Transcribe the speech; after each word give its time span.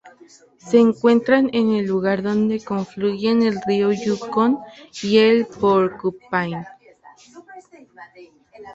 Se 0.57 0.79
encuentra 0.79 1.37
en 1.37 1.53
el 1.75 1.85
lugar 1.85 2.23
donde 2.23 2.63
confluyen 2.65 3.43
el 3.43 3.59
río 3.67 3.91
Yukón 3.91 4.57
y 5.03 5.19
el 5.19 5.45
Porcupine. 5.45 6.65